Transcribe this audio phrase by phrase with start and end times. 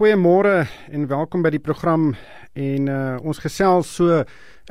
[0.00, 2.14] Goeiemôre en welkom by die program.
[2.56, 4.22] En uh, ons gesels so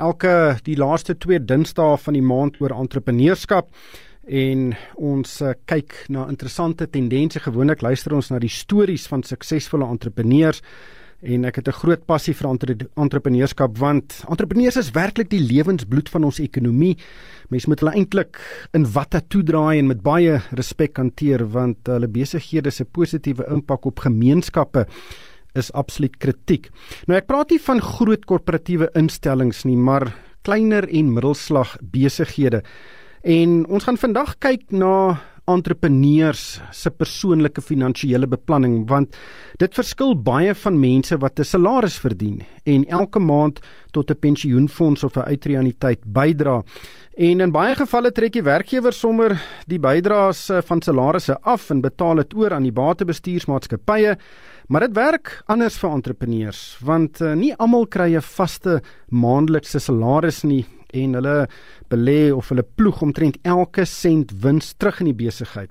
[0.01, 0.31] elke
[0.65, 3.69] die laaste 2 Dinsdae van die maand oor entrepreneurskap.
[4.25, 7.43] En ons uh, kyk na interessante tendense.
[7.45, 10.63] Gewoonlik luister ons na die stories van suksesvolle entrepreneurs
[11.21, 16.09] en ek het 'n groot passie vir entre entrepreneurskap want entrepreneurs is werklik die lewensbloed
[16.09, 16.97] van ons ekonomie.
[17.49, 18.37] Mense moet hulle eintlik
[18.73, 23.99] in watte toedraai en met baie respek hanteer want hulle besighede se positiewe impak op
[23.99, 24.87] gemeenskappe
[25.55, 26.69] is absoluut kritiek.
[27.07, 32.63] Nou ek praat nie van groot korporatiewe instellings nie, maar kleiner en middelslag besighede.
[33.23, 39.17] En ons gaan vandag kyk na entrepreneurs se persoonlike finansiële beplanning want
[39.59, 43.59] dit verskil baie van mense wat 'n salaris verdien en elke maand
[43.91, 46.63] tot 'n pensioenfonds of 'n uitreaniteit bydra.
[47.17, 51.81] En in baie gevalle trek die werkgewer sommer die bydraes eh, van salarisse af en
[51.81, 54.17] betaal dit oor aan die batebestuursmaatskappye.
[54.67, 60.43] Maar dit werk anders vir entrepreneurs want uh, nie almal kry 'n vaste maandelikse salaris
[60.43, 61.47] nie en hulle
[61.89, 65.69] belê of hulle ploeg omtrent elke sent wins terug in die besigheid.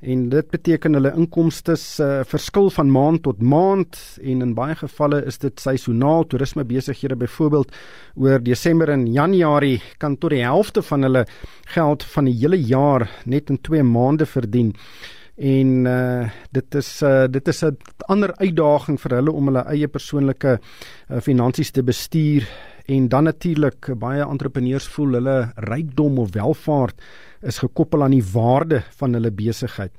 [0.00, 4.74] En dit beteken hulle inkomste se uh, verskil van maand tot maand en in baie
[4.80, 7.76] gevalle is dit seisoonaal toerisme besighede byvoorbeeld
[8.16, 11.26] oor Desember en Januarie kan tot die helfte van hulle
[11.74, 14.72] geld van die hele jaar net in 2 maande verdien
[15.40, 17.76] en uh dit is uh dit is 'n
[18.08, 22.48] ander uitdaging vir hulle om hulle eie persoonlike uh, finansies te bestuur
[22.90, 25.36] en dan natuurlik baie entrepreneurs voel hulle
[25.70, 26.98] rykdom of welvaart
[27.46, 29.92] is gekoppel aan die waarde van hulle besigheid.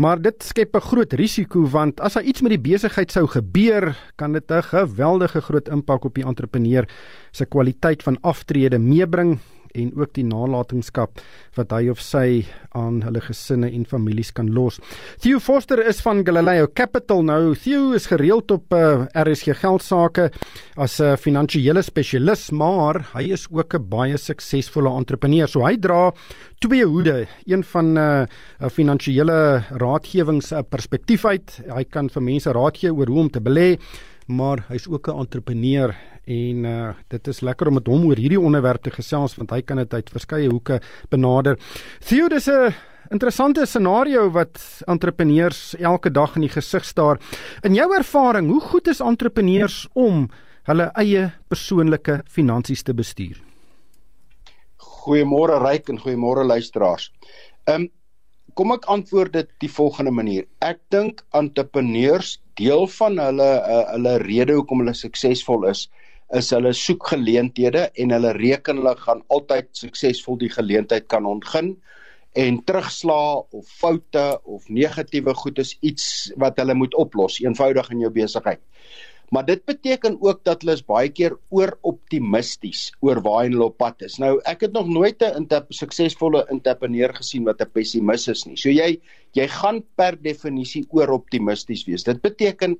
[0.00, 3.96] Maar dit skep 'n groot risiko want as daar iets met die besigheid sou gebeur,
[4.16, 6.88] kan dit 'n geweldige groot impak op die entrepreneur
[7.32, 9.38] se kwaliteit van aftrede meebring
[9.76, 11.20] en ook die nalatenskap
[11.56, 12.44] wat hy of sy
[12.76, 14.80] aan hulle gesinne en families kan los.
[15.22, 17.54] Theo Foster is van Galileo Capital nou.
[17.54, 20.30] Theo is gereeld op uh, eh, RSG geldsaake
[20.76, 25.48] as 'n uh, finansiële spesialis, maar hy is ook 'n baie suksesvolle entrepreneur.
[25.48, 26.12] So hy dra
[26.60, 28.26] twee hoede, een van 'n uh,
[28.60, 31.60] uh, finansiële raadgewings uh, perspektief uit.
[31.74, 33.78] Hy kan vir mense raad gee oor hoe om te belê,
[34.26, 35.94] maar hy's ook 'n entrepreneur
[36.26, 39.60] en uh, dit is lekker om met hom oor hierdie onderwerp te gesels want hy
[39.62, 41.58] kan dit uit verskeie hoeke benader.
[42.02, 42.74] Theo, dis 'n
[43.10, 47.18] interessante scenario wat entrepreneurs elke dag in die gesig staar.
[47.62, 50.28] In jou ervaring, hoe goed is entrepreneurs om
[50.66, 53.38] hulle eie persoonlike finansies te bestuur?
[54.76, 57.12] Goeiemôre Ryk en goeiemôre luisteraars.
[57.70, 57.88] Um,
[58.54, 60.46] kom ek antwoord dit die volgende manier.
[60.58, 65.86] Ek dink entrepreneurs deel van hulle uh, hulle rede hoekom hulle suksesvol is
[66.34, 71.76] is hulle soek geleenthede en hulle reken hulle gaan altyd suksesvol die geleentheid kan ontgin
[72.36, 78.02] en terugslaa of foute of negatiewe goed is iets wat hulle moet oplos eenvoudig in
[78.04, 78.60] jou besigheid.
[79.34, 84.04] Maar dit beteken ook dat hulle is baie keer ooroptimisties oor waar hulle op pad
[84.06, 84.20] is.
[84.22, 88.56] Nou ek het nog nooit 'n suksesvolle entrepreneur gesien wat 'n pessimis is nie.
[88.56, 89.00] So jy
[89.32, 92.04] jy gaan per definisie ooroptimisties wees.
[92.04, 92.78] Dit beteken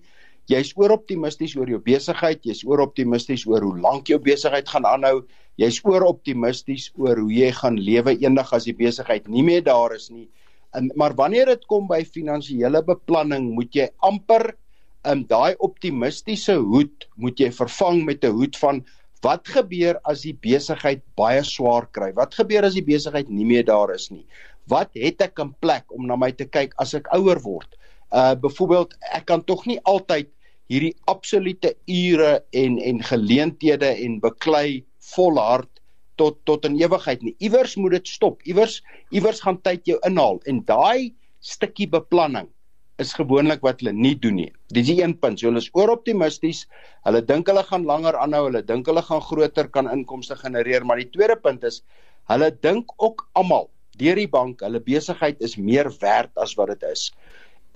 [0.51, 5.25] jy's ooroptimisties oor jou besigheid, jy's ooroptimisties oor hoe lank jou besigheid gaan aanhou,
[5.59, 10.11] jy's ooroptimisties oor hoe jy gaan lewe eendag as die besigheid nie meer daar is
[10.11, 10.29] nie.
[10.77, 14.53] En maar wanneer dit kom by finansiële beplanning, moet jy amper
[15.07, 18.84] um, daai optimistiese hoed moet jy vervang met 'n hoed van
[19.25, 22.13] wat gebeur as die besigheid baie swaar kry?
[22.13, 24.27] Wat gebeur as die besigheid nie meer daar is nie?
[24.69, 27.69] Wat het ek in plek om na my te kyk as ek ouer word?
[28.13, 30.28] Uh byvoorbeeld ek kan tog nie altyd
[30.72, 32.32] hierdie absolute ure
[32.62, 34.84] en en geleenthede en beklei
[35.15, 35.71] volhard
[36.16, 37.37] tot tot in ewigheid nie.
[37.38, 38.43] Iewers moet dit stop.
[38.49, 38.81] Iewers
[39.15, 42.49] iewers gaan tyd jou inhaal en daai stukkie beplanning
[43.03, 44.50] is gewoonlik wat hulle nie doen nie.
[44.72, 45.38] Dis die een punt.
[45.38, 46.65] So hulle is ooroptimisties.
[47.04, 48.47] Hulle dink hulle gaan langer aanhou.
[48.48, 51.83] Hulle dink hulle gaan groter kan inkomste genereer, maar die tweede punt is
[52.33, 53.69] hulle dink ook almal
[54.00, 57.10] deur die bank, hulle besigheid is meer werd as wat dit is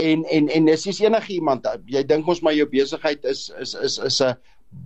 [0.01, 3.75] en en en dis is enige iemand jy dink mos maar jou besigheid is is
[3.75, 4.35] is is 'n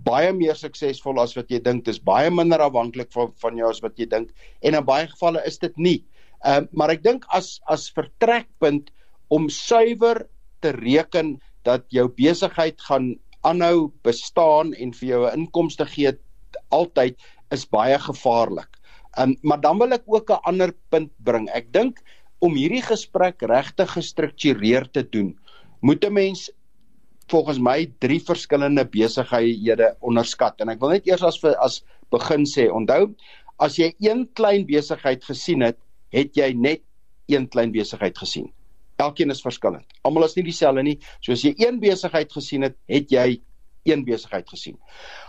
[0.05, 3.81] baie meer suksesvol as wat jy dink dis baie minder afhanklik van van jou as
[3.85, 4.31] wat jy dink
[4.61, 5.99] en in baie gevalle is dit nie.
[6.45, 8.91] Ehm uh, maar ek dink as as vertrekpunt
[9.29, 10.25] om suiwer
[10.61, 16.11] te reken dat jou besigheid gaan aanhou bestaan en vir jou 'n inkomste gee
[16.71, 17.15] altyd
[17.51, 18.69] is baie gevaarlik.
[19.19, 21.49] Um, maar dan wil ek ook 'n ander punt bring.
[21.49, 22.01] Ek dink
[22.45, 25.33] om hierdie gesprek regtig gestruktureerd te doen,
[25.81, 26.51] moet 'n mens
[27.31, 30.61] volgens my drie verskillende besighede onderskat.
[30.61, 33.15] En ek wil net eers as as begin sê, onthou,
[33.57, 35.77] as jy een klein besigheid gesien het,
[36.13, 36.81] het jy net
[37.27, 38.51] een klein besigheid gesien.
[39.01, 39.85] Elkeen is verskillend.
[40.03, 40.99] Almal is nie dieselfde nie.
[41.21, 43.41] So as jy een besigheid gesien het, het jy
[43.85, 44.77] een besigheid gesien.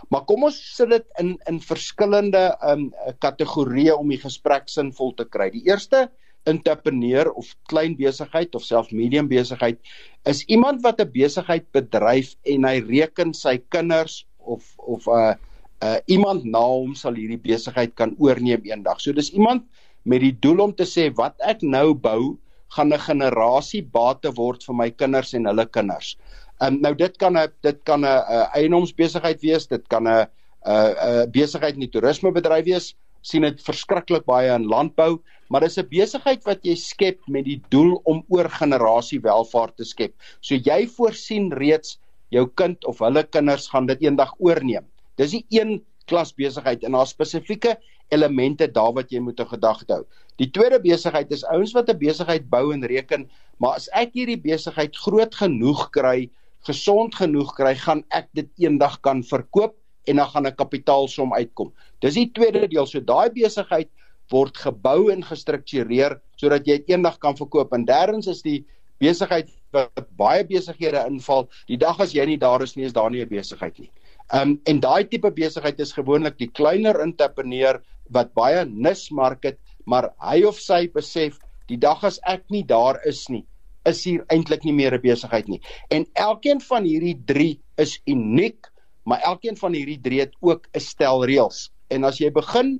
[0.09, 2.87] Maar kom ons sit dit in in verskillende um
[3.19, 5.49] kategorieë om die gesprek sinvol te kry.
[5.53, 6.07] Die eerste
[6.47, 9.77] entrepreneur of klein besigheid of self medium besigheid
[10.25, 15.35] is iemand wat 'n besigheid bedryf en hy reken sy kinders of of 'n uh,
[15.83, 19.01] uh, iemand na hom sal hierdie besigheid kan oorneem eendag.
[19.01, 19.67] So dis iemand
[20.07, 22.37] met die doel om te sê wat ek nou bou
[22.75, 26.17] gaan 'n generasie bate word vir my kinders en hulle kinders.
[26.59, 30.27] Um, nou dit kan 'n dit kan 'n uh, eienoomsbesigheid wees, dit kan 'n 'n
[30.67, 32.95] uh, uh, besigheid in die toerismebedryf wees.
[33.27, 35.17] Sien dit verskriklik baie in landbou,
[35.51, 39.85] maar dis 'n besigheid wat jy skep met die doel om oor generasie welvaart te
[39.85, 40.13] skep.
[40.41, 41.99] So jy voorsien reeds
[42.31, 44.85] jou kind of hulle kinders gaan dit eendag oorneem.
[45.17, 47.77] Dis nie een klas besigheid en daar spesifieke
[48.09, 50.03] elemente daar wat jy moet in gedagte hou.
[50.39, 53.29] Die tweede besigheid is ouens wat 'n besigheid bou en reken,
[53.59, 56.29] maar as ek hierdie besigheid groot genoeg kry,
[56.67, 59.75] gesond genoeg kry, gaan ek dit eendag kan verkoop
[60.07, 61.73] en dan gaan 'n kapitaalsom uitkom.
[61.99, 62.85] Dis die tweede deel.
[62.85, 63.89] So daai besigheid
[64.31, 67.73] word gebou en gestruktureer sodat jy eendag kan verkoop.
[67.73, 68.65] En derdens is die
[68.99, 71.47] besigheid wat baie besighede inval.
[71.67, 73.91] Die dag as jy nie daar is nie, is daar nie 'n besigheid nie.
[74.33, 77.81] Um en daai tipe besigheid is gewoonlik die kleiner entrepreneur
[78.11, 82.99] wat baie nismark het, maar hy of sy besef die dag as ek nie daar
[83.05, 83.45] is nie,
[83.85, 85.61] is hier eintlik nie meer 'n besigheid nie.
[85.89, 88.67] En elkeen van hierdie 3 is uniek,
[89.07, 91.69] maar elkeen van hierdie 3 het ook 'n stel reëls.
[91.89, 92.77] En as jy begin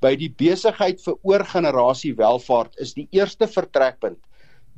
[0.00, 4.20] by die besigheid vir oorgenerasie welvaart is die eerste vertrekpunt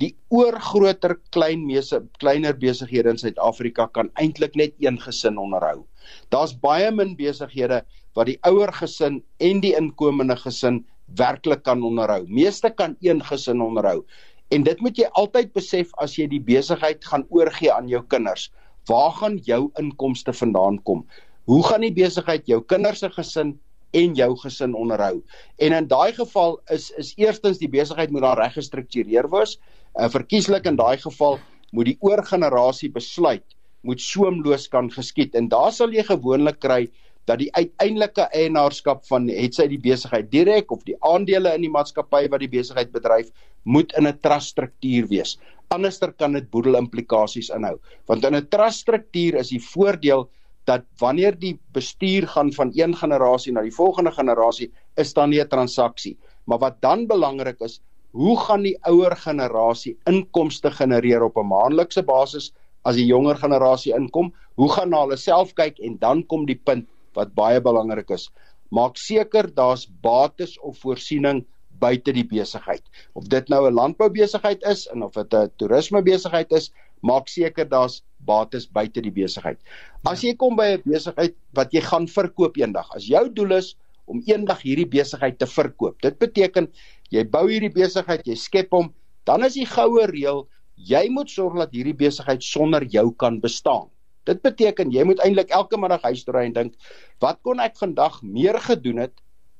[0.00, 5.86] die oorgroter klein mese kleiner besighede in Suid-Afrika kan eintlik net een gesin onderhou.
[6.32, 7.82] Daar's baie min besighede
[8.16, 10.82] wat die ouer gesin en die inkomende gesin
[11.16, 12.26] werklik kan onderhou.
[12.28, 14.04] Meeste kan een gesin onderhou.
[14.52, 18.50] En dit moet jy altyd besef as jy die besigheid gaan oorgee aan jou kinders.
[18.86, 21.06] Waar gaan jou inkomste vandaan kom?
[21.50, 23.56] Hoe gaan die besigheid jou kinders se gesin
[23.90, 25.22] en jou gesin onderhou?
[25.58, 29.56] En in daai geval is is eerstens die besigheid moet daar reg gestruktureer wees.
[29.98, 31.38] Uh, verkieslik in daai geval
[31.72, 33.44] moet die oorgenerasie besluit
[33.86, 36.86] moet soemloos kan geskied en daar sal jy gewoonlik kry
[37.26, 41.72] dat die uiteindelike eienaarskap van het sy die besigheid direk of die aandele in die
[41.74, 43.32] maatskappy wat die besigheid bedryf
[43.66, 45.38] moet in 'n trust struktuur wees.
[45.68, 47.78] Anderster kan dit boedel implikasies inhou.
[48.06, 50.28] Want in 'n trust struktuur is die voordeel
[50.66, 55.40] dat wanneer die bestuur gaan van een generasie na die volgende generasie, is daar nie
[55.40, 56.16] 'n transaksie.
[56.46, 57.80] Maar wat dan belangrik is,
[58.10, 62.52] hoe gaan die ouer generasie inkomste genereer op 'n maandelikse basis
[62.84, 64.32] as die jonger generasie inkom?
[64.54, 68.28] Hoe gaan hulle self kyk en dan kom die punt wat baie belangrik is.
[68.70, 71.44] Maak seker daar's bates of voorsiening
[71.78, 72.82] buite die besigheid.
[73.14, 78.02] Of dit nou 'n landboubesigheid is en of dit 'n toerismebesigheid is, maak seker daar's
[78.18, 79.58] bates buite die besigheid.
[80.04, 83.76] As jy kom by 'n besigheid wat jy gaan verkoop eendag, as jou doel is
[84.06, 86.00] om eendag hierdie besigheid te verkoop.
[86.02, 86.68] Dit beteken
[87.10, 88.92] jy bou hierdie besigheid, jy skep hom,
[89.24, 90.46] dan is die goue reël
[90.76, 93.88] jy moet sorg dat hierdie besigheid sonder jou kan bestaan.
[94.26, 96.74] Dit beteken jy moet eintlik elke middag huis toe ry en dink,
[97.22, 99.14] wat kon ek vandag meer gedoen het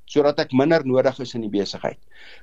[0.07, 1.99] sodat ek minder nodig is in die besigheid?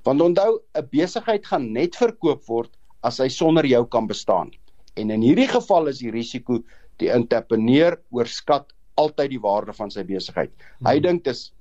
[0.06, 2.71] Want onthou, 'n besigheid gaan net verkoop word
[3.04, 4.51] as hy sonder jou kan bestaan.
[4.95, 6.63] En in hierdie geval is die risiko
[7.01, 10.51] die entrepreneur oorskat altyd die waarde van sy besigheid.
[10.79, 10.88] Hmm.
[10.88, 11.51] Hy dink dis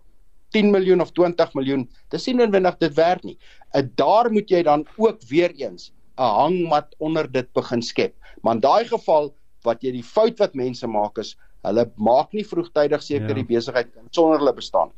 [0.52, 1.86] 10 miljoen of 20 miljoen.
[2.12, 3.38] Dis nie noodwendig dit werd nie.
[3.74, 8.14] En daar moet jy dan ook weer eens 'n hangmat onder dit begin skep.
[8.42, 12.44] Maar in daai geval wat jy die fout wat mense maak is hulle maak nie
[12.46, 13.38] vroegtydig seker ja.
[13.38, 14.90] die besigheid sonder hulle bestaan.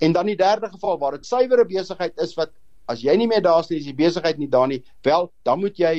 [0.00, 2.52] En dan die derde geval waar dit suiwere besigheid is wat
[2.90, 5.62] as jy nie meer daar is nie, is die besigheid nie daar nie, wel dan
[5.62, 5.94] moet jy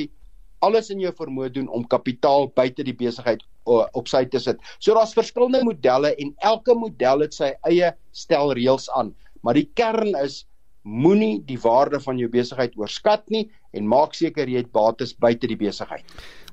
[0.64, 4.60] alles in jou vermoë doen om kapitaal buite die besigheid op sy te sit.
[4.78, 9.12] So daar's verskillende modelle en elke model het sy eie stel reëls aan,
[9.44, 10.44] maar die kern is
[10.84, 15.48] moenie die waarde van jou besigheid oorskat nie en maak seker jy het bates buite
[15.48, 16.04] die besigheid.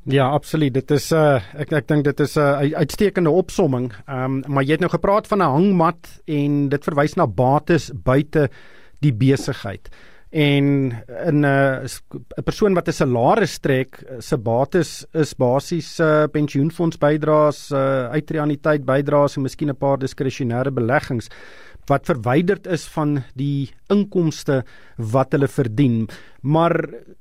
[0.03, 0.73] Ja, absoluut.
[0.73, 3.93] Dit is 'n uh, ek ek dink dit is 'n uh, uitstekende opsomming.
[4.07, 7.91] Ehm um, maar jy het nou gepraat van 'n hangmat en dit verwys na bates
[7.93, 8.49] buite
[8.99, 9.89] die besigheid.
[10.31, 10.63] En
[11.25, 11.85] in 'n uh,
[12.37, 18.85] 'n persoon wat 'n salaris trek, se bates is basies uh, pensioenfonds bydraes, uh, uitreaniteit
[18.85, 21.29] bydraes en miskien 'n paar diskresionêre beleggings
[21.91, 24.61] wat verwyderd is van die inkomste
[25.11, 26.05] wat hulle verdien.
[26.41, 26.73] Maar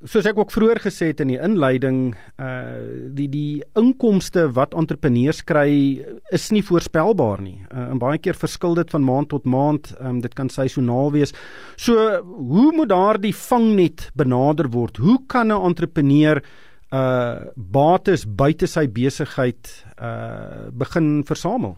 [0.06, 2.78] soos ek ook vroeër gesê het in die inleiding, uh
[3.16, 6.00] die die inkomste wat entrepreneurs kry
[6.32, 7.58] is nie voorspelbaar nie.
[7.68, 9.92] Uh, en baie keer verskil dit van maand tot maand.
[10.00, 11.34] Um, dit kan seisoonaal wees.
[11.76, 15.02] So, hoe moet daardie vangnet benader word?
[15.02, 16.42] Hoe kan 'n entrepreneur
[16.90, 19.70] uh bates buite sy besigheid
[20.02, 21.76] uh begin versamel.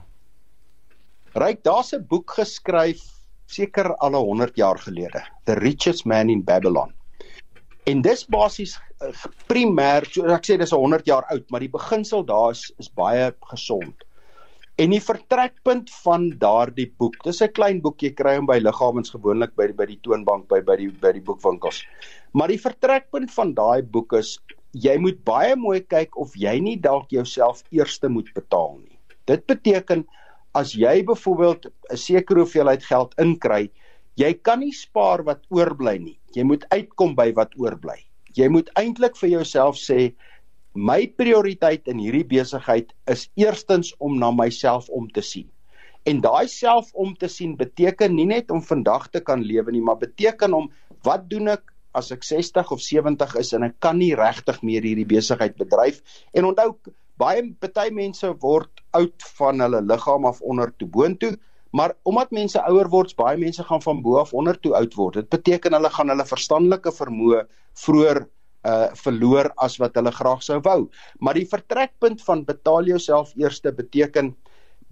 [1.32, 3.00] Ryk, daar's 'n boek geskryf
[3.46, 6.92] seker al 100 jaar gelede, The Richest Man in Babylon.
[7.86, 9.08] En dis basies uh,
[9.48, 13.32] primêr, so ek sê dis 100 jaar oud, maar die beginsel daar is is baie
[13.48, 14.04] gesond.
[14.76, 19.10] En die vertrekpunt van daardie boek, dis 'n klein boek jy kry hom by liggawens
[19.16, 21.82] gewoonlik by by die toonbank by by die by die boekwinkels.
[22.32, 24.38] Maar die vertrekpunt van daai boek is
[24.72, 28.98] jy moet baie mooi kyk of jy nie dalk jouself eerste moet betaal nie.
[29.24, 30.04] Dit beteken
[30.54, 33.70] as jy byvoorbeeld 'n sekere hoeveelheid geld inkry,
[34.16, 36.18] jy kan nie spaar wat oorbly nie.
[36.36, 38.04] Jy moet uitkom by wat oorbly.
[38.36, 40.14] Jy moet eintlik vir jouself sê
[40.74, 45.48] my prioriteit in hierdie besigheid is eerstens om na myself om te sien.
[46.04, 49.82] En daai self om te sien beteken nie net om vandag te kan lewe nie,
[49.82, 50.70] maar beteken om
[51.04, 54.82] wat doen ek as ek 60 of 70 is en ek kan nie regtig meer
[54.82, 56.00] hierdie besigheid bedryf
[56.32, 56.72] en onthou
[57.16, 61.36] baie party mense word oud van hulle liggaam af onder toe boontoe
[61.72, 65.14] maar omdat mense ouer word baie mense gaan van bo af onder toe oud word
[65.14, 67.46] dit beteken hulle gaan hulle verstandelike vermoë
[67.84, 68.26] vroeër
[68.62, 70.86] uh verloor as wat hulle graag sou wou.
[71.18, 74.32] Maar die vertrekpunt van betaal jouself eerste beteken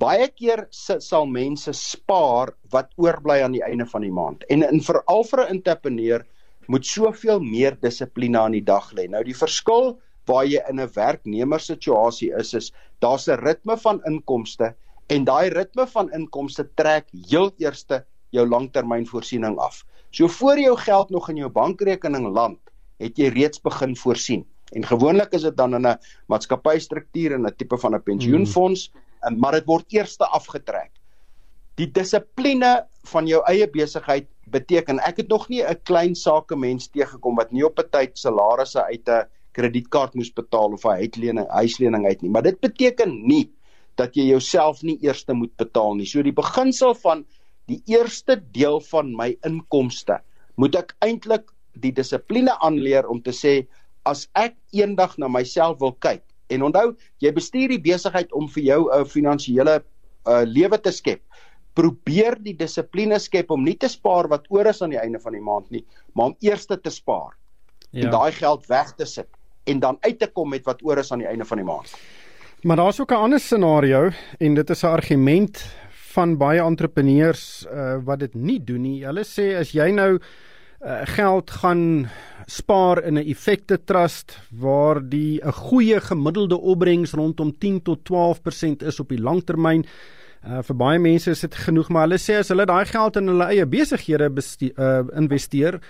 [0.00, 4.44] baie keer sal mense spaar wat oorbly aan die einde van die maand.
[4.50, 6.26] En in veral vir 'n entrepreneur
[6.66, 9.08] moet soveel meer dissipline aan die dag lê.
[9.08, 14.74] Nou die verskil waar jy in 'n werknemerssituasie is is daar's 'n ritme van inkomste
[15.08, 19.84] en daai ritme van inkomste trek heel eerste jou langtermynvoorsiening af.
[20.10, 22.58] So voor jou geld nog in jou bankrekening land,
[22.98, 24.46] het jy reeds begin voorsien.
[24.74, 29.38] En gewoonlik is dit dan in 'n maatskappystruktuur en 'n tipe van 'n pensioenfonds, hmm.
[29.38, 30.90] maar dit word eers afgetrek.
[31.74, 36.88] Die dissipline van jou eie besigheid beteken ek het nog nie 'n klein sake mens
[36.88, 41.46] teëgekom wat nie op 'n tyd salarisse uit 'n kredietkaart moes betaal of 'n huislening
[41.48, 43.50] huislening uit nie, maar dit beteken nie
[43.96, 46.06] dat jy jouself nie eers moet betaal nie.
[46.06, 47.24] So die beginsel van
[47.66, 50.20] die eerste deel van my inkomste
[50.56, 53.66] moet ek eintlik die dissipline aanleer om te sê
[54.08, 58.64] as ek eendag na myself wil kyk en onthou jy bestuur die besigheid om vir
[58.64, 61.22] jou 'n finansiële uh, lewe te skep
[61.78, 65.32] probeer die dissipline skep om nie te spaar wat oor is aan die einde van
[65.32, 67.36] die maand nie maar om eers te spaar
[67.92, 68.04] ja.
[68.04, 69.30] en daai geld weg te sit
[69.64, 71.94] en dan uit te kom met wat oor is aan die einde van die maand
[72.62, 75.66] maar daar's ook 'n ander scenario en dit is 'n argument
[76.12, 80.18] van baie entrepreneurs uh, wat dit nie doen nie hulle sê as jy nou
[80.80, 82.08] uh, geld gaan
[82.46, 88.82] spaar in 'n effekte trust waar die 'n goeie gemiddelde opbrengs rondom 10 tot 12%
[88.82, 89.84] is op die langtermyn.
[90.44, 93.26] Uh vir baie mense is dit genoeg, maar hulle sê as hulle daai geld in
[93.26, 94.32] hulle eie besighede
[94.78, 95.80] uh investeer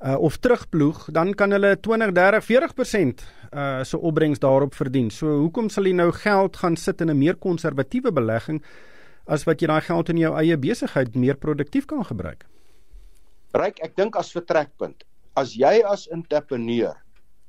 [0.00, 5.10] uh of terugploeg, dan kan hulle 20, 30, 40% uh so opbrengs daarop verdien.
[5.10, 8.62] So hoekom sal jy nou geld gaan sit in 'n meer konservatiewe belegging
[9.26, 12.46] as wat jy daai geld in jou eie besigheid meer produktief kan gebruik?
[13.52, 15.04] Ryk, ek dink as vertrekpunt,
[15.36, 16.94] as jy as entrepreneur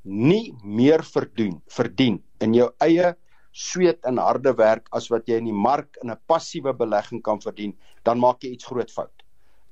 [0.04, 3.14] nie meer verdien, verdien in jou eie
[3.52, 7.40] sweet en harde werk as wat jy in die mark in 'n passiewe belegging kan
[7.40, 9.22] verdien, dan maak jy iets groot fout.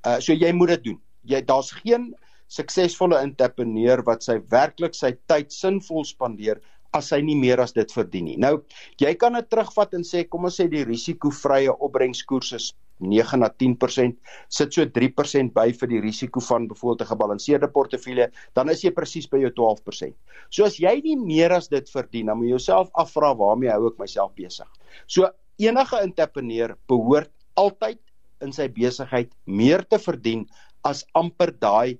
[0.05, 1.01] Uh so jy moet dit doen.
[1.23, 2.15] Jy daar's geen
[2.51, 6.59] suksesvolle entrepreneur wat sy werklik sy tyd sinvol spandeer
[6.97, 8.37] as hy nie meer as dit verdien nie.
[8.39, 8.57] Nou,
[8.99, 13.49] jy kan dit terugvat en sê kom ons sê die risikovrye opbrengskoers is 9 na
[13.49, 14.17] 10%
[14.53, 18.91] sit so 3% by vir die risiko van byvoorbeeld 'n gebalanseerde portefeulje, dan is jy
[18.91, 20.13] presies by jou 12%.
[20.49, 23.87] So as jy nie meer as dit verdien, dan moet jy jouself afvra waarmee hou
[23.87, 24.67] ek myself besig.
[25.07, 27.99] So enige entrepreneur behoort altyd
[28.41, 30.45] in sy besigheid meer te verdien
[30.83, 31.97] as amper daai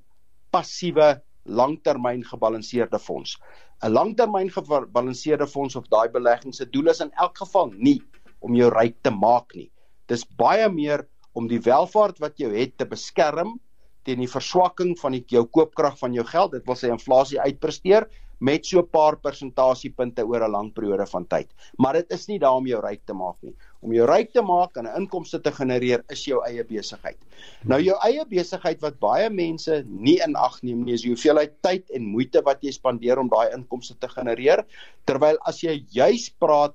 [0.51, 3.37] passiewe langtermyn gebalanseerde fonds.
[3.81, 8.01] 'n Langtermyn gebalanseerde fonds of daai belegging se doel is in elk geval nie
[8.39, 9.71] om jou ryk te maak nie.
[10.07, 13.59] Dis baie meer om die welvaart wat jy het te beskerm
[14.05, 16.51] teen die verswakking van die, jou koopkrag van jou geld.
[16.51, 18.07] Dit wil sê inflasie uitpresteer
[18.41, 21.47] met so 'n paar persentasiepunte oor 'n lang periode van tyd.
[21.77, 23.55] Maar dit is nie daar om jou ryk te maak nie.
[23.81, 27.17] Om jou ryk te maak en 'n inkomste te genereer is jou eie besigheid.
[27.63, 31.61] Nou jou eie besigheid wat baie mense nie in ag neem nie, is die hoeveelheid
[31.61, 34.65] tyd en moeite wat jy spandeer om daai inkomste te genereer.
[35.05, 36.73] Terwyl as jy juis praat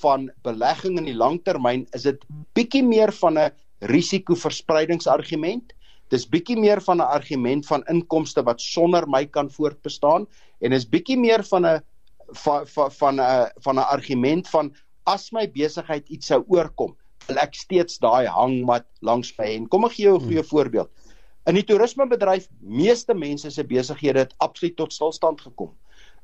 [0.00, 3.50] van belegging in die langtermyn is dit bietjie meer van 'n
[3.80, 5.72] risikoverspreidingsargument.
[6.12, 10.26] Dis bietjie meer van 'n argument van inkomste wat sonder my kan voortbestaan
[10.60, 11.80] en is bietjie meer van 'n
[12.44, 12.66] van
[13.00, 17.98] van 'n van 'n argument van as my besigheid iets sou oorkom, wil ek steeds
[17.98, 20.90] daai hangmat langs my en kom ek gee jou 'n goeie voorbeeld.
[21.46, 25.72] In die toerismebedryf, meeste mense se besighede het absoluut tot stilstand gekom.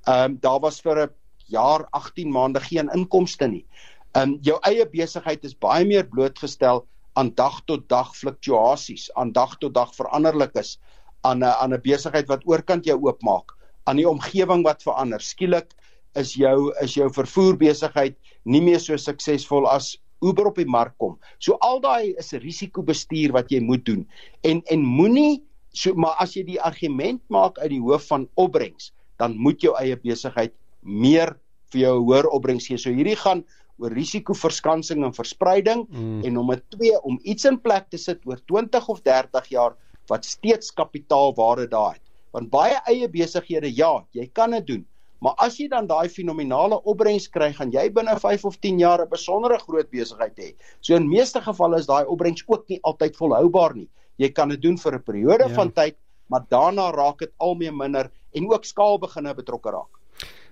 [0.07, 1.11] Ehm um, daar was vir 'n
[1.47, 3.64] jaar 18 maande geen inkomste nie.
[4.12, 6.87] Ehm um, jou eie besigheid is baie meer blootgestel
[7.19, 10.79] aan dag tot dag fluktuasies, aan dag tot dag veranderlikes,
[11.27, 15.21] aan 'n aan 'n besigheid wat oorkant jou oopmaak, aan die omgewing wat verander.
[15.21, 15.75] Skielik
[16.15, 20.95] is jou is jou vervoer besigheid nie meer so suksesvol as Uber op die mark
[20.99, 21.19] kom.
[21.39, 24.07] So al daai is 'n risikobestuur wat jy moet doen.
[24.45, 28.93] En en moenie so maar as jy die argument maak uit die hoof van opbrengs,
[29.19, 31.37] dan moet jou eie besigheid meer
[31.73, 32.79] vir jou hoër opbrengs gee.
[32.79, 33.45] So hierdie gaan
[33.79, 36.25] oor risikoverskansing en verspreiding mm.
[36.25, 39.77] en om 'n 2 om iets in plek te sit oor 20 of 30 jaar
[40.09, 42.03] wat steeds kapitaalwaarde daar het.
[42.33, 44.87] Want baie eie besighede, ja, jy kan dit doen.
[45.19, 49.03] Maar as jy dan daai fenominale opbrengs kry, gaan jy binne 5 of 10 jaar
[49.03, 50.55] 'n besondere groot besigheid hê.
[50.81, 53.89] So in meeste gevalle is daai opbrengs ook nie altyd volhoubaar nie.
[54.19, 55.55] Jy kan dit doen vir 'n periode ja.
[55.55, 55.97] van tyd,
[56.29, 59.98] maar daarna raak dit al meer minder en ook skaal beginne betrokke raak.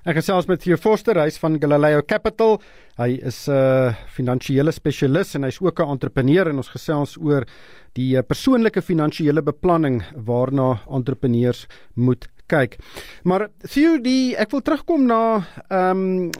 [0.06, 2.60] Ek gesels met Theo Forster, hy's van Galileo Capital.
[2.94, 7.42] Hy is 'n uh, finansiële spesialis en hy's ook 'n entrepreneur en ons gesels oor
[7.98, 12.78] die uh, persoonlike finansiële beplanning waarna entrepreneurs moet kyk.
[13.24, 16.30] Maar Theo, die ek wil terugkom na ehm um,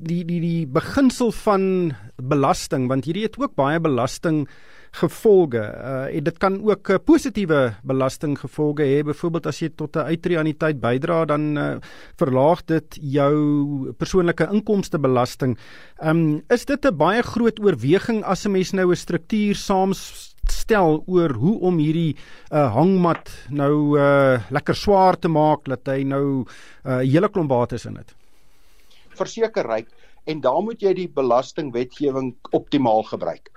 [0.00, 4.48] die die die beginsel van belasting want hierdie het ook baie belasting
[4.94, 5.60] gevolge.
[5.60, 9.02] Uh dit kan ook uh, positiewe belastinggevolge hê.
[9.06, 11.76] Byvoorbeeld as jy tot 'n uitreaniteit bydra, dan uh,
[12.16, 15.58] verlaag dit jou persoonlike inkomstebelasting.
[16.02, 21.32] Um is dit 'n baie groot oorweging as 'n mens nou 'n struktuur saamstel oor
[21.32, 22.16] hoe om hierdie
[22.52, 26.46] uh hangmat nou uh lekker swaar te maak dat hy nou 'n
[26.86, 28.14] uh, hele klomp bates in dit.
[29.14, 29.88] Verseker ryk
[30.24, 33.50] en daar moet jy die belastingwetgewing optimaal gebruik.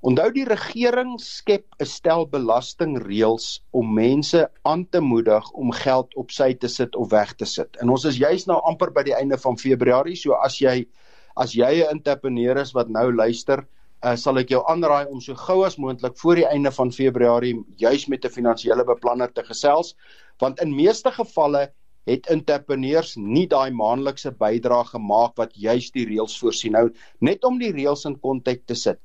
[0.00, 6.30] Onthou die regering skep 'n stel belastingreëls om mense aan te moedig om geld op
[6.32, 7.76] sy te sit of weg te sit.
[7.84, 10.86] En ons is juis nou amper by die einde van Februarie, so as jy
[11.36, 13.66] as jy 'n entrepreneur is wat nou luister,
[14.02, 17.54] uh, sal ek jou aanraai om so gou as moontlik voor die einde van Februarie
[17.76, 19.94] juis met 'n finansiële beplanner te gesels,
[20.40, 21.70] want in meeste gevalle
[22.08, 26.86] het entrepreneurs nie daai maandelikse bydrae gemaak wat juis die reëls voorsien nou
[27.20, 29.00] net om die reëls in konteks te sit.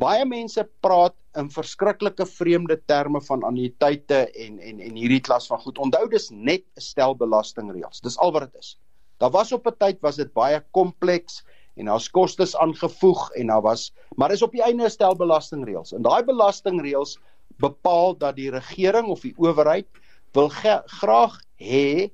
[0.00, 5.60] Baie mense praat in verskriklike vreemde terme van annuïteite en en en hierdie klas van
[5.62, 5.78] goed.
[5.78, 8.02] Onthou dis net 'n stel belastingreëls.
[8.02, 8.76] Dis al wat dit is.
[9.18, 11.44] Daar was op 'n tyd was dit baie kompleks
[11.76, 15.92] en daar's kostes aangevoeg en daar was maar is op die einde 'n stel belastingreëls.
[15.92, 17.18] En daai belastingreëls
[17.58, 19.86] bepaal dat die regering of die owerheid
[20.32, 22.10] wil graag hê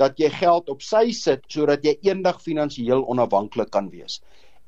[0.00, 4.20] dat jy geld op sy sit sodat jy eendag finansiëel onafhanklik kan wees.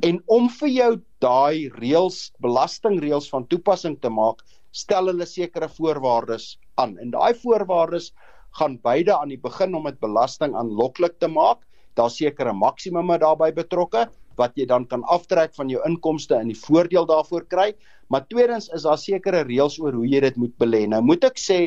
[0.03, 0.91] En om vir jou
[1.25, 6.97] daai reëls, belastingreëls van toepassing te maak, stel hulle sekere voorwaardes aan.
[7.03, 8.13] En daai voorwaardes
[8.59, 11.65] gaan beide aan die begin om dit belasting aanloklik te maak.
[11.99, 14.07] Daar's sekere maksimume daarbey betrokke
[14.39, 17.73] wat jy dan kan aftrek van jou inkomste en die voordeel daarvoor kry.
[18.09, 20.85] Maar tweedens is daar sekere reëls oor hoe jy dit moet belê.
[20.87, 21.59] Nou moet ek sê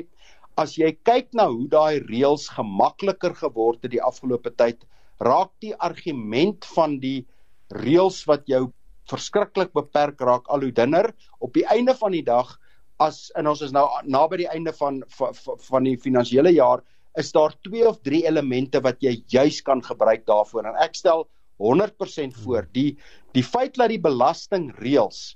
[0.60, 4.84] as jy kyk na hoe daai reëls gemakliker geword het die afgelope tyd,
[5.22, 7.26] raak die argument van die
[7.72, 8.72] reëls wat jou
[9.12, 11.12] verskriklik beperk raak al hoe dunner.
[11.40, 12.58] Op die einde van die dag
[13.02, 15.38] as en ons is nou naby die einde van van,
[15.70, 16.84] van die finansiële jaar
[17.20, 20.70] is daar twee of drie elemente wat jy juis kan gebruik daarvoor.
[20.70, 21.28] En ek stel
[21.62, 22.68] 100% voor.
[22.74, 22.98] Die
[23.36, 25.36] die feit dat die belasting reëls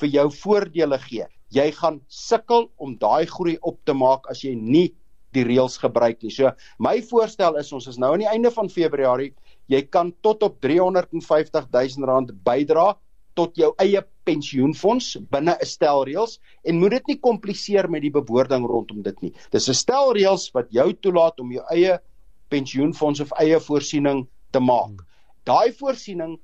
[0.00, 1.26] vir jou voordele gee
[1.56, 4.88] jy gaan sukkel om daai groei op te maak as jy nie
[5.36, 8.68] die reëls gebruik nie so my voorstel is ons is nou aan die einde van
[8.72, 9.32] Februarie
[9.72, 12.92] jy kan tot op 350 000 rand bydra
[13.36, 18.12] tot jou eie pensioenfonds binne 'n stel reëls en moet dit nie kompliseer met die
[18.14, 19.32] bewoording rondom dit nie.
[19.52, 21.98] Dis 'n stel reëls wat jou toelaat om jou eie
[22.50, 25.04] pensioenfonds of eie voorsiening te maak.
[25.44, 26.38] Daai voorsiening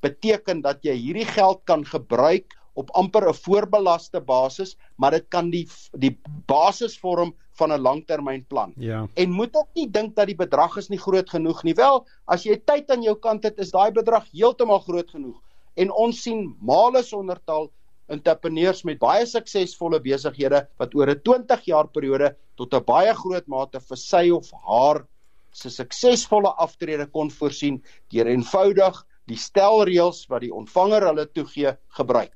[0.00, 5.50] beteken dat jy hierdie geld kan gebruik op amper 'n voorbelaste basis, maar dit kan
[5.50, 8.72] die die basis vorm van 'n langtermynplan.
[8.76, 9.08] Ja.
[9.14, 11.74] En moet ook nie dink dat die bedrag is nie groot genoeg nie.
[11.74, 15.40] Wel, as jy tyd aan jou kant het, is daai bedrag heeltemal groot genoeg.
[15.74, 17.70] En ons sien male sonder taal
[18.08, 23.46] entrepreneurs met baie suksesvolle besighede wat oor 'n 20 jaar periode tot 'n baie groot
[23.46, 25.06] mate vir sy of haar
[25.52, 32.34] se suksesvolle aftrede kon voorsien deur eenvoudig die stelreëls wat die ontvanger hulle toegee gebruik.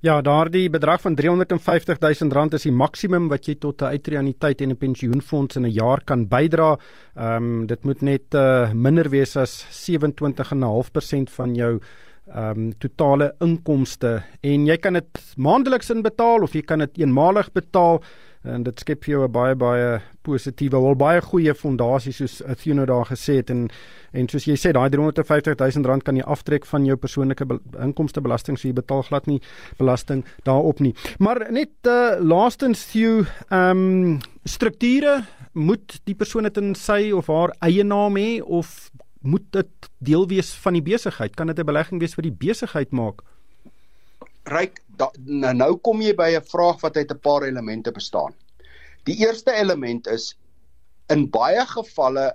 [0.00, 4.62] Ja, daardie bedrag van 350 000 rand is die maksimum wat jy tot 'n uitreaniteit
[4.62, 6.78] en 'n pensioenfonds in 'n jaar kan bydra.
[7.16, 11.80] Ehm um, dit moet net uh, minder wees as 27.5% van jou
[12.34, 17.52] ehm um, totale inkomste en jy kan dit maandeliks inbetaal of jy kan dit eenmalig
[17.52, 18.00] betaal.
[18.48, 22.86] En dit skep vir jou 'n baie baie positiewe, wel baie goeie fondasie soos Athena
[22.86, 23.68] daar gesê het en
[24.12, 27.60] en soos jy sê daai 350 000 rand kan jy aftrek van jou persoonlike be
[27.78, 29.40] inkomstebelasting so jy betaal glad nie
[29.78, 30.94] belasting daarop nie.
[31.18, 37.26] Maar net uh, laastens Theo, ehm um, strukture moet die persoon dit in sy of
[37.26, 38.90] haar eie naam hê of
[39.22, 41.36] moet dit deel wees van die besigheid?
[41.36, 43.22] Kan dit 'n belegging wees vir die besigheid maak?
[44.44, 44.80] Ryk,
[45.24, 48.34] nou nou kom jy by 'n vraag wat uit 'n paar elemente bestaan.
[49.04, 50.34] Die eerste element is
[51.08, 52.34] in baie gevalle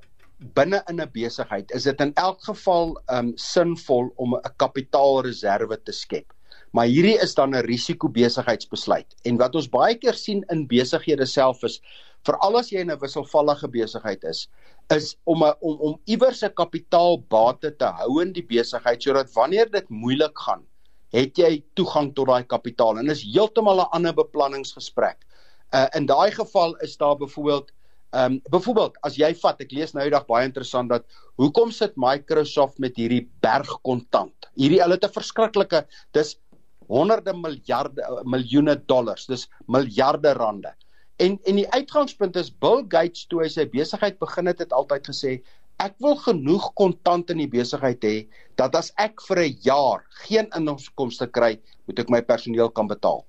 [0.53, 5.91] binne in 'n besigheid is dit in elk geval um sinvol om 'n kapitaalreserve te
[5.91, 6.33] skep.
[6.71, 9.15] Maar hierdie is dan 'n risiko besigheidsbesluit.
[9.23, 11.81] En wat ons baie keer sien in besighede self is
[12.25, 14.49] veral as jy in 'n wisselvallige besigheid is,
[14.89, 19.71] is om a, om om iewers 'n kapitaalbate te hou in die besigheid sodat wanneer
[19.71, 20.65] dit moeilik gaan,
[21.15, 25.17] het jy toegang tot daai kapitaal en is heeltemal 'n ander beplanningsgesprek.
[25.73, 27.71] Uh in daai geval is daar byvoorbeeld
[28.15, 31.03] ehm um, byvoorbeeld as jy vat ek lees nou eendag baie interessant dat
[31.41, 34.49] hoekom sit Microsoft met hierdie berg kontant.
[34.55, 36.37] Hierdie hulle het 'n verskriklike dis
[36.87, 40.71] honderde miljarde miljoene dollars, dis miljarde rande.
[41.17, 45.07] En en die uitgangspunt is Bill Gates toe hy sy besigheid begin het, het altyd
[45.07, 45.41] gesê
[45.83, 48.15] ek wil genoeg kontant in die besigheid hê
[48.59, 53.25] dat as ek vir 'n jaar geen inkomste kry, moet ek my personeel kan betaal.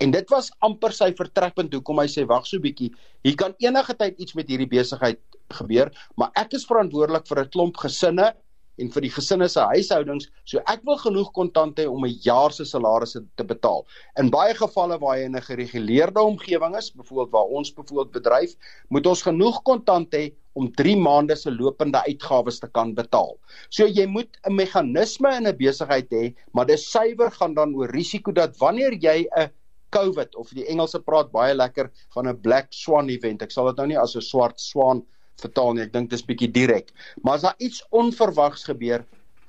[0.00, 2.90] En dit was amper sy vertrekpunt hoekom hy sê wag so 'n bietjie,
[3.22, 7.50] hier kan enige tyd iets met hierdie besigheid gebeur, maar ek is verantwoordelik vir 'n
[7.50, 8.34] klomp gesinne
[8.76, 12.50] en vir die gesinne se huishoudings, so ek wil genoeg kontant hê om 'n jaar
[12.50, 13.86] se salarisse te betaal.
[14.18, 18.56] In baie gevalle waar jy in 'n gereguleerde omgewing is, byvoorbeeld waar ons byvoorbeeld bedryf,
[18.88, 23.34] moet ons genoeg kontant hê om 3 maande se lopende uitgawes te kan betaal.
[23.68, 27.90] So jy moet 'n meganisme in 'n besigheid hê, maar dis suiwer gaan dan oor
[27.90, 29.50] risiko dat wanneer jy 'n
[29.90, 33.42] COVID of die Engelse praat baie lekker van 'n black swan event.
[33.42, 35.02] Ek sal dit nou nie as 'n swart swaan
[35.40, 35.82] vertaal nie.
[35.82, 36.92] Ek dink dit is bietjie direk.
[37.22, 39.04] Maar as daar iets onverwags gebeur,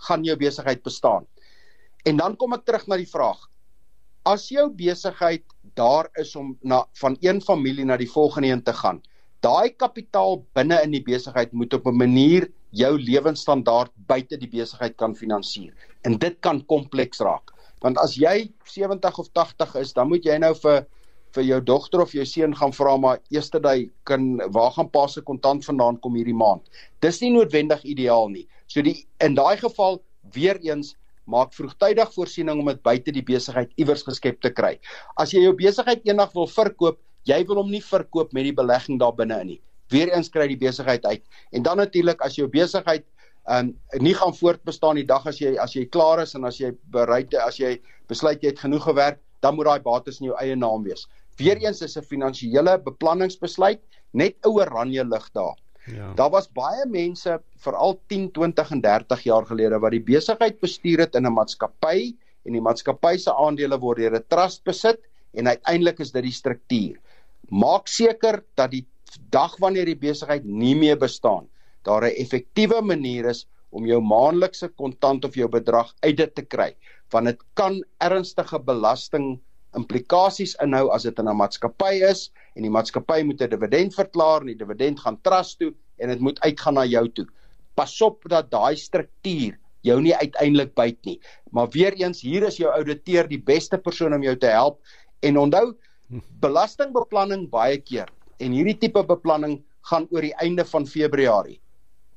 [0.08, 1.26] gaan jou besigheid bestaan.
[2.06, 3.50] En dan kom ek terug na die vraag.
[4.26, 5.44] As jou besigheid
[5.76, 9.02] daar is om na van een familie na die volgende een te gaan,
[9.46, 14.98] daai kapitaal binne in die besigheid moet op 'n manier jou lewensstandaard buite die besigheid
[14.98, 15.74] kan finansier.
[16.04, 17.54] En dit kan kompleks raak.
[17.82, 20.86] Want as jy 70 of 80 is, dan moet jy nou vir
[21.36, 25.08] vir jou dogter of jou seun gaan vra maar eerste day kan waar gaan pa
[25.08, 26.64] se kontant vandaan kom hierdie maand.
[27.02, 28.48] Dis nie noodwendig ideaal nie.
[28.68, 30.02] So die in daai geval
[30.34, 34.80] weer eens maak vroegtydig voorsiening om dit buite die besigheid iewers geskep te kry.
[35.18, 39.00] As jy jou besigheid eendag wil verkoop, jy wil hom nie verkoop met die belegging
[39.02, 39.62] daar binne in nie.
[39.94, 41.24] Weer eens kry die besigheid uit.
[41.52, 43.06] En dan natuurlik as jou besigheid
[43.50, 46.72] um, nie gaan voortbestaan die dag as jy as jy klaar is en as jy
[46.94, 47.76] bereid as jy
[48.10, 51.06] besluit jy het genoeg gewerk, dan moet daai bates in jou eie naam wees.
[51.38, 53.82] Weereens is 'n finansiële beplanningsbesluit
[54.14, 55.58] net 'n oranje lig daar.
[55.86, 56.14] Ja.
[56.18, 61.00] Daar was baie mense veral 10, 20 en 30 jaar gelede wat die besigheid bestuur
[61.00, 65.00] het in 'n maatskappy en die maatskappy se aandele word deur 'n trust besit
[65.34, 66.98] en uiteindelik is dit die struktuur.
[67.50, 68.86] Maak seker dat die
[69.30, 71.48] dag wanneer die besigheid nie meer bestaan,
[71.86, 76.42] daar 'n effektiewe manier is om jou maandelikse kontant of jou bedrag uit dit te
[76.42, 76.76] kry,
[77.12, 79.40] want dit kan ernstige belasting
[79.76, 84.42] implikasies inhou as dit in 'n maatskappy is en die maatskappy moet 'n dividend verklaar
[84.42, 87.28] en die dividend gaan trust toe en dit moet uitgaan na jou toe.
[87.76, 91.20] Pasop dat daai struktuur jou nie uiteindelik byt nie.
[91.52, 94.80] Maar weer eens, hier is jou ouditeur die beste persoon om jou te help
[95.22, 95.76] en onthou
[96.42, 101.60] belastingbeplanning baie keer en hierdie tipe beplanning gaan oor die einde van Februarie.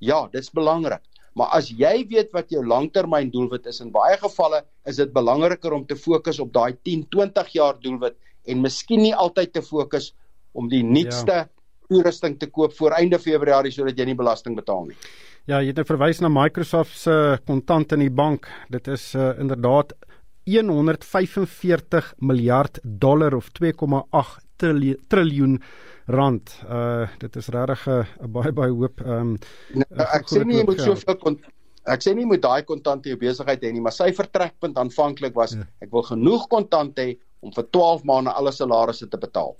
[0.01, 1.03] Ja, dit's belangrik.
[1.39, 5.75] Maar as jy weet wat jou langtermyn doelwit is in baie gevalle is dit belangriker
[5.77, 8.17] om te fokus op daai 10, 20 jaar doelwit
[8.49, 10.13] en miskien nie altyd te fokus
[10.59, 11.47] om die nuutste ja.
[11.89, 14.99] toerusting te koop voor einde Februarie sodat jy nie belasting betaal nie.
[15.49, 18.51] Ja, jy het nou verwys na Microsoft se kontant in die bank.
[18.73, 19.95] Dit is uh, inderdaad
[20.49, 24.41] 145 miljard dollar of 2,8
[25.09, 25.59] triljoen
[26.09, 26.55] rand.
[26.65, 29.39] Uh dit is regtig 'n baie baie hoop ehm um,
[29.75, 31.39] nou, ek sê nie jy moet soveel
[31.89, 35.37] ek sê nie moet daai kontant in jou besigheid hê nie, maar sy vertrekpunt aanvanklik
[35.37, 35.67] was ja.
[35.85, 39.55] ek wil genoeg kontant hê om vir 12 maande alle salarisse te betaal.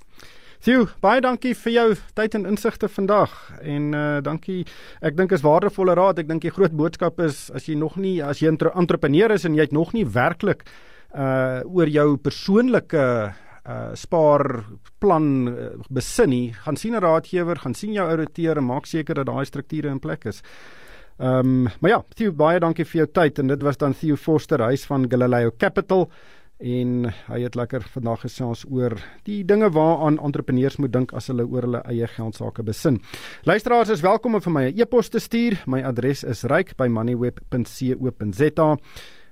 [0.59, 3.31] Sjoe, baie dankie vir jou tyd en insigte vandag
[3.63, 4.65] en uh dankie.
[5.07, 6.19] Ek dink is waardevolle raad.
[6.19, 9.45] Ek dink die groot boodskap is as jy nog nie as jy 'n entrepreneur is
[9.45, 10.65] en jy het nog nie werklik
[11.15, 17.93] uh oor jou persoonlike uh spaarplan uh, besin nie, gaan sien 'n raadgewer, gaan sien
[17.93, 20.43] jou ouditeur en maak seker dat daai strukture in plek is.
[21.21, 24.17] Ehm um, maar ja, Theo baie dankie vir jou tyd en dit was dan Theo
[24.17, 26.11] Forster huis van Galileo Capital
[26.59, 31.47] en hy het lekker vandag gesels oor die dinge waaraan entrepreneurs moet dink as hulle
[31.47, 33.01] oor hulle eie geld sake besin.
[33.47, 35.63] Luisteraars is welkom om vir my 'n e e-pos te stuur.
[35.67, 38.77] My adres is ryk@moneyweb.co.za.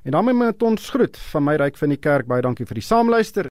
[0.04, 2.82] En dan met ons groet van my ryk van die kerk baie dankie vir die
[2.82, 3.46] saamluister.